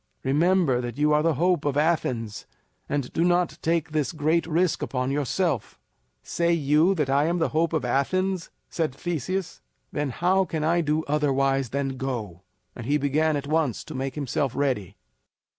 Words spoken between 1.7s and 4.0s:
Athens, and do not take